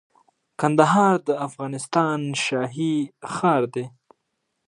[0.59, 2.95] کندهار د افغانستان شاهي
[3.33, 3.85] ښار دي